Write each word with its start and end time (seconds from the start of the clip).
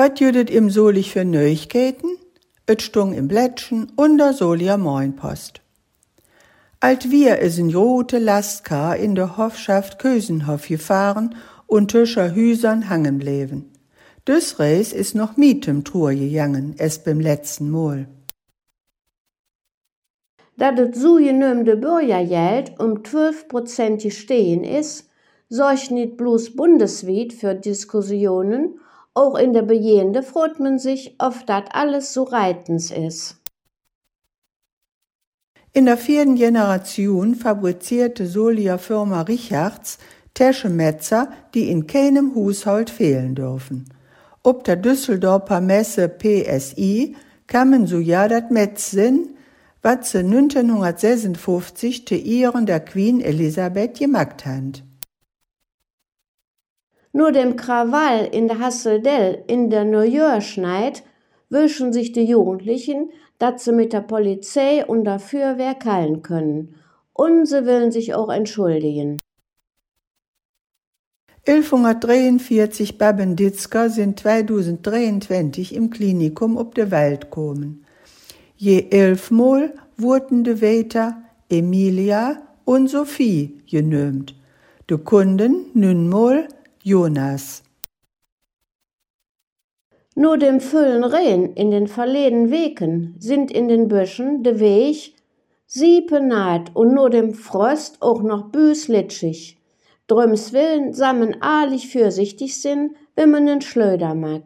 Wat 0.00 0.18
jüdet 0.18 0.48
im 0.48 0.70
Solich 0.70 1.12
für 1.12 1.26
Neuigkeiten? 1.26 2.08
Et 2.66 2.80
stung 2.80 3.12
im 3.12 3.28
Blättchen 3.28 3.92
und 3.96 4.16
der 4.16 4.32
Solia 4.32 4.78
Moinpost. 4.78 5.60
Alt 6.80 7.10
wir 7.10 7.40
is 7.40 7.58
in 7.58 7.74
rote 7.74 8.18
Lastkar 8.18 8.96
in 8.96 9.14
der 9.14 9.36
Hofschaft 9.36 9.98
Kösenhof 9.98 10.68
gefahren 10.68 11.34
und 11.66 11.90
tischer 11.90 12.34
Hüsern 12.34 12.88
hangen 12.88 13.18
bleven. 13.18 13.72
Düs 14.26 14.58
Reis 14.58 14.94
is 14.94 15.12
noch 15.12 15.36
mietem 15.36 15.84
Tour 15.84 16.14
gegangen, 16.14 16.76
es 16.78 17.04
beim 17.04 17.20
letzten 17.20 17.68
Mal. 17.68 18.08
Dat 20.56 20.78
et 20.78 20.96
so 20.96 21.16
genömde 21.16 21.76
Bürgergeld 21.76 22.80
um 22.80 23.04
12 23.04 23.48
Prozent 23.48 24.02
gestehen 24.02 24.64
is, 24.64 25.10
sorgt 25.50 25.90
nicht 25.90 26.16
bloß 26.16 26.56
bundesweit 26.56 27.34
für 27.34 27.54
Diskussionen, 27.54 28.80
auch 29.14 29.36
in 29.36 29.52
der 29.52 29.62
Bejehende 29.62 30.22
freut 30.22 30.60
man 30.60 30.78
sich, 30.78 31.16
ob 31.18 31.46
dat 31.46 31.74
alles 31.74 32.12
so 32.12 32.22
reitens 32.24 32.90
is. 32.90 33.36
In 35.72 35.86
der 35.86 35.96
vierten 35.96 36.34
Generation 36.34 37.34
fabrizierte 37.34 38.26
Solia 38.26 38.78
Firma 38.78 39.22
Richards 39.22 39.98
Täschemetzer, 40.34 41.28
die 41.54 41.70
in 41.70 41.86
keinem 41.86 42.34
Haushalt 42.34 42.90
fehlen 42.90 43.34
dürfen. 43.34 43.92
Ob 44.42 44.64
der 44.64 44.76
Düsseldorfer 44.76 45.60
Messe 45.60 46.08
PSI 46.08 47.14
kamen 47.46 47.86
so 47.86 47.98
ja 47.98 48.26
dat 48.26 48.50
Metz 48.50 48.90
sinn, 48.90 49.36
wat 49.82 50.06
ze 50.06 50.18
1956 50.18 52.04
te 52.04 52.16
Ehren 52.16 52.66
der 52.66 52.80
Queen 52.80 53.20
Elisabeth 53.20 53.98
gemacht 53.98 54.46
hat. 54.46 54.82
Nur 57.12 57.32
dem 57.32 57.56
Krawall 57.56 58.28
in 58.30 58.46
der 58.48 58.60
Hasseldell 58.60 59.44
in 59.46 59.70
der 59.70 60.40
schneit, 60.40 61.02
wünschen 61.48 61.92
sich 61.92 62.12
die 62.12 62.24
Jugendlichen, 62.24 63.10
dass 63.38 63.64
sie 63.64 63.72
mit 63.72 63.92
der 63.92 64.02
Polizei 64.02 64.84
und 64.84 65.04
der 65.04 65.18
Feuerwehr 65.18 65.74
kallen 65.74 66.22
können. 66.22 66.76
Und 67.12 67.46
sie 67.46 67.66
wollen 67.66 67.90
sich 67.90 68.14
auch 68.14 68.30
entschuldigen. 68.30 69.18
1143 71.46 72.98
Babenditzker 72.98 73.88
sind 73.88 74.20
2023 74.20 75.74
im 75.74 75.90
Klinikum 75.90 76.56
ob 76.56 76.74
de 76.74 76.90
Welt 76.90 77.22
gekommen. 77.22 77.84
Je 78.56 78.88
elfmal 78.90 79.72
wurden 79.96 80.44
de 80.44 80.56
Väter 80.56 81.22
Emilia 81.48 82.42
und 82.64 82.88
Sophie 82.88 83.62
genömt. 83.68 84.36
De 84.88 84.98
Kunden 84.98 85.70
nünmal 85.72 86.46
Jonas. 86.82 87.62
Nur 90.14 90.38
dem 90.38 90.60
füllen 90.60 91.04
Rehen 91.04 91.54
in 91.54 91.70
den 91.70 91.86
verleden 91.86 92.50
Wegen 92.50 93.16
sind 93.18 93.50
in 93.50 93.68
den 93.68 93.88
Büschen 93.88 94.42
de 94.42 94.60
Weg 94.60 95.14
siepenat 95.66 96.74
und 96.74 96.94
nur 96.94 97.10
dem 97.10 97.34
Frost 97.34 98.00
auch 98.00 98.22
noch 98.22 98.50
büßlitschig. 98.50 99.58
Drüms 100.06 100.52
willen 100.52 100.94
sammen 100.94 101.40
ahlich 101.40 101.88
fürsichtig 101.88 102.60
sind, 102.60 102.96
wenn 103.14 103.30
man 103.30 103.46
den 103.46 103.60
Schlöder 103.60 104.14
mag. 104.14 104.42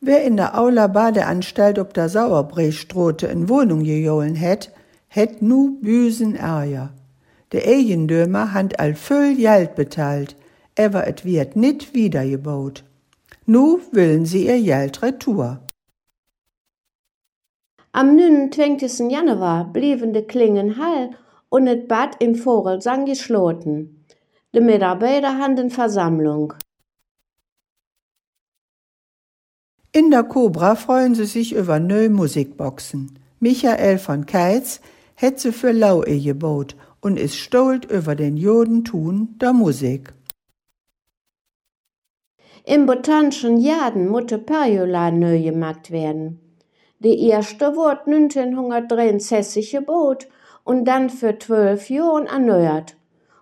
Wer 0.00 0.24
in 0.24 0.36
der 0.36 0.58
Aula 0.58 0.86
Badeanstalt 0.86 1.78
ob 1.78 1.94
der 1.94 2.08
Sauerbrechstrote 2.08 3.26
in 3.26 3.48
Wohnung 3.48 3.82
gejohlen 3.82 4.34
hätt, 4.34 4.72
hätt 5.08 5.42
nu 5.42 5.80
büsen 5.80 6.36
Ärger. 6.36 6.92
De 7.52 7.60
Eigendömer 7.66 8.52
hand 8.52 8.78
all 8.78 8.94
füll 8.94 9.34
Geld 9.36 9.74
betalt, 9.74 10.36
aber 10.78 11.06
et 11.06 11.24
wird 11.24 11.56
nit 11.56 11.94
wiedergebaut. 11.94 12.84
Nu 13.46 13.80
willen 13.90 14.24
sie 14.24 14.46
ihr 14.46 14.62
Geld 14.62 15.02
retour. 15.02 15.60
Am 17.92 18.14
29. 18.14 19.10
Januar 19.10 19.72
blieben 19.72 20.12
de 20.12 20.22
Klingen 20.22 20.78
hall 20.78 21.10
und 21.48 21.66
et 21.66 21.88
Bad 21.88 22.22
im 22.22 22.36
Vogelsang 22.36 23.04
geschloten. 23.04 24.04
De 24.54 24.62
Mitarbeiter 24.62 25.38
handen 25.38 25.70
Versammlung. 25.70 26.54
In 29.92 30.12
der 30.12 30.22
Cobra 30.22 30.76
freuen 30.76 31.16
sie 31.16 31.26
sich 31.26 31.52
über 31.52 31.80
neue 31.80 32.10
Musikboxen. 32.10 33.18
Michael 33.40 33.98
von 33.98 34.24
Keitz 34.24 34.80
hätt 35.16 35.40
sie 35.40 35.50
für 35.50 35.72
Laue 35.72 36.16
gebaut 36.20 36.76
und 37.00 37.18
ist 37.18 37.36
stolz 37.36 37.86
über 37.86 38.14
den 38.14 38.36
Jodentun 38.36 39.36
der 39.40 39.52
Musik. 39.52 40.12
Im 42.64 42.86
botanischen 42.86 43.58
Jaden 43.58 44.08
mutte 44.08 44.38
Periola 44.38 45.10
neu 45.10 45.42
gemacht 45.42 45.90
werden. 45.90 46.40
Die 46.98 47.28
erste 47.28 47.74
wurde 47.74 48.02
1963 48.06 49.70
gebaut 49.70 50.28
und 50.64 50.84
dann 50.84 51.08
für 51.08 51.38
zwölf 51.38 51.88
Jahren 51.88 52.26
erneuert. 52.26 52.96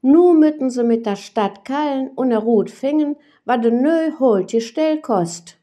Nu 0.00 0.32
müssen 0.32 0.70
sie 0.70 0.82
mit 0.82 1.04
der 1.04 1.16
Stadt 1.16 1.64
Kallen 1.64 2.08
und 2.16 2.30
der 2.30 2.38
Rut 2.38 2.70
fingen, 2.70 3.16
was 3.44 3.60
de 3.60 3.70
neu 3.70 4.12
holt 4.18 4.50
Stell 4.62 5.00
kost. 5.00 5.58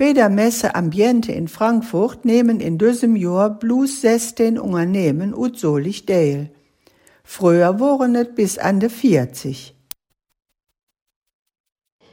Bei 0.00 0.14
der 0.14 0.30
Messe 0.30 0.74
Ambiente 0.74 1.30
in 1.30 1.46
Frankfurt 1.46 2.24
nehmen 2.24 2.58
in 2.58 2.78
diesem 2.78 3.16
Jahr 3.16 3.50
bloß 3.50 4.00
16 4.00 4.58
Unternehmen 4.58 5.34
und 5.34 5.58
solich 5.58 6.06
teil. 6.06 6.48
Früher 7.22 7.78
waren 7.80 8.14
es 8.14 8.34
bis 8.34 8.56
an 8.56 8.80
de 8.80 8.88
40. 8.88 9.76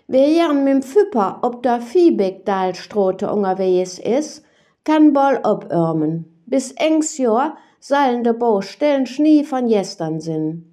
Wer 0.07 0.27
jern 0.27 0.65
mit 0.65 0.73
dem 0.73 0.81
Füpper 0.81 1.39
ob 1.43 1.63
der 1.63 1.79
Viehbeckdalstrote 1.79 3.31
unterwegs 3.31 3.99
ist, 3.99 4.43
kann 4.83 5.13
bald 5.13 5.45
abörmen. 5.45 6.43
Bis 6.45 6.73
engs 6.73 7.17
Jahr 7.17 7.55
sollen 7.79 8.25
de 8.25 8.33
Baustellen 8.33 9.05
Schnee 9.05 9.45
von 9.45 9.69
gestern 9.69 10.19
sind. 10.19 10.65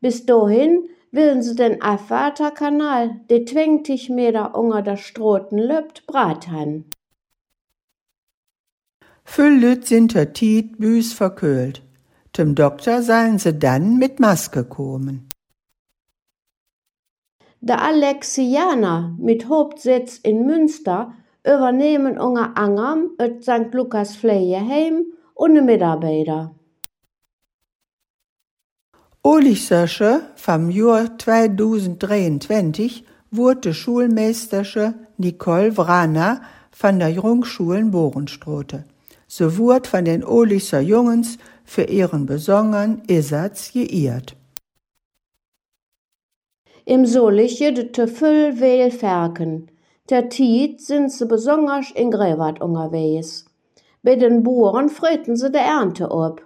Bis 0.00 0.24
dahin 0.24 0.88
willen 1.10 1.42
sie 1.42 1.54
den 1.54 1.82
Afwaterkanal, 1.82 3.20
de 3.30 3.44
20 3.44 4.10
Meter 4.10 4.54
unter 4.54 4.82
der 4.82 4.96
Stroten 4.96 5.58
löbt, 5.58 6.06
brat 6.06 6.48
han. 6.48 6.84
Füll 9.24 9.58
Lüt 9.58 9.86
sind 9.86 10.14
der 10.14 10.32
Tiet 10.32 10.78
büs 10.78 11.12
verköhlt. 11.12 11.82
Zum 12.32 12.54
Doktor 12.54 13.02
sollen 13.02 13.38
sie 13.38 13.58
dann 13.58 13.98
mit 13.98 14.20
Maske 14.20 14.64
kommen. 14.64 15.28
Der 17.60 17.82
Alexianer 17.82 19.16
mit 19.18 19.48
Hauptsitz 19.48 20.18
in 20.18 20.46
Münster 20.46 21.14
übernehmen 21.42 22.18
unter 22.18 22.56
Angam 22.56 23.10
et 23.18 23.42
St. 23.42 23.72
Lukas 23.72 24.16
Pflegeheim 24.16 25.06
und 25.34 25.54
ne 25.54 25.62
Mitarbeiter. 25.62 26.54
Olichsersche 29.28 30.20
vom 30.36 30.70
Jahr 30.70 31.18
2023 31.18 33.02
wurde 33.32 33.74
Schulmeistersche 33.74 34.94
Nicole 35.16 35.72
Vrana 35.72 36.42
von 36.70 37.00
der 37.00 37.08
Jungschulen 37.08 37.90
Bohrenstrote. 37.90 38.84
Sie 39.26 39.58
wurde 39.58 39.88
von 39.88 40.04
den 40.04 40.24
Olichser 40.24 40.78
Jungens 40.78 41.38
für 41.64 41.82
ihren 41.82 42.26
besonderen 42.26 43.02
Einsatz 43.10 43.72
geehrt. 43.72 44.36
Im 46.84 47.04
Solich 47.04 47.58
jedete 47.58 48.06
Füll 48.06 48.60
Wehl 48.60 48.92
Ferken. 48.92 49.72
Der 50.08 50.28
Tiet 50.28 50.80
sind 50.80 51.10
sie 51.10 51.26
besonders 51.26 51.90
in 51.90 52.12
Grewart 52.12 52.60
unterwegs. 52.60 53.46
Bei 54.04 54.14
den 54.14 54.44
Bohren 54.44 54.88
freten 54.88 55.34
sie 55.34 55.50
de 55.50 55.62
Ernte 55.62 56.12
ab. 56.12 56.45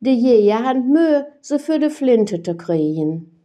Die 0.00 0.14
Jäger 0.14 0.64
han 0.64 0.88
Mühe, 0.88 1.26
sie 1.40 1.58
für 1.58 1.78
de 1.80 1.90
Flinte 1.90 2.42
zu 2.42 2.56
kriegen. 2.56 3.38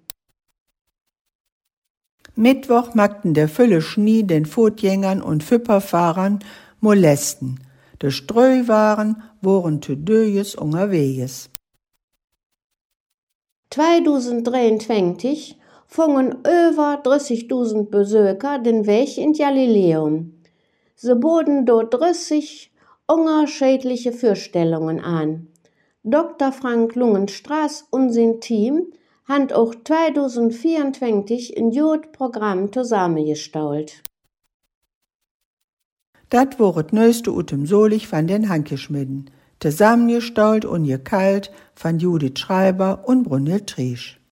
Mittwoch 2.36 2.94
magten 2.94 3.34
der 3.34 3.48
Fülle 3.48 3.82
Schnee 3.82 4.24
den 4.24 4.46
Fotgängern 4.46 5.22
und 5.22 5.44
Füpperfahrern 5.44 6.40
molesten. 6.80 7.60
De 8.02 8.12
Streuwaren 8.12 9.24
waren 9.42 9.82
zu 9.82 9.96
Döjes 9.96 10.56
unterwegs. 10.56 11.50
2023 13.70 15.58
fungen 15.88 16.32
über 16.42 17.02
30.000 17.04 17.90
Besucher 17.90 18.60
den 18.60 18.86
Weg 18.86 19.18
in 19.18 19.34
Galileum. 19.34 20.34
Sie 20.96 21.16
boten 21.16 21.66
dort 21.66 21.94
30 21.94 22.72
unterschiedliche 23.08 24.12
Vorstellungen 24.12 25.00
an. 25.00 25.53
Dr. 26.06 26.52
Frank 26.52 26.96
Lungenstraß 26.96 27.88
und 27.90 28.12
sein 28.12 28.42
Team 28.42 28.92
haben 29.26 29.50
auch 29.54 29.74
2024 29.74 31.58
ein 31.58 31.72
Jod-Programm 31.72 32.74
zusammengestaut. 32.74 34.04
Dat 36.30 36.60
woret 36.60 36.92
neueste 36.92 37.32
utem 37.32 37.66
Solich 37.66 38.12
van 38.12 38.28
den 38.28 38.50
Hankeschmidden, 38.50 39.30
zusammengestaut 39.62 40.66
und 40.66 40.84
gekalt 40.84 41.52
von 41.74 42.00
Judith 42.00 42.38
Schreiber 42.38 43.04
und 43.06 43.24
Brunhild 43.24 43.68
Triesch. 43.68 44.20